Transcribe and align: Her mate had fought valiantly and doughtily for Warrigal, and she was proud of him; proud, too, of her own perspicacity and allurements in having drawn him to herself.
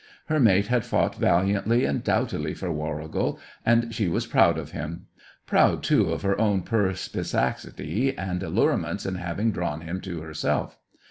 Her 0.29 0.39
mate 0.39 0.65
had 0.65 0.83
fought 0.83 1.13
valiantly 1.17 1.85
and 1.85 2.03
doughtily 2.03 2.55
for 2.55 2.71
Warrigal, 2.71 3.39
and 3.63 3.93
she 3.93 4.07
was 4.07 4.25
proud 4.25 4.57
of 4.57 4.71
him; 4.71 5.05
proud, 5.45 5.83
too, 5.83 6.09
of 6.11 6.23
her 6.23 6.41
own 6.41 6.63
perspicacity 6.63 8.17
and 8.17 8.41
allurements 8.41 9.05
in 9.05 9.13
having 9.13 9.51
drawn 9.51 9.81
him 9.81 10.01
to 10.01 10.21
herself. 10.21 10.75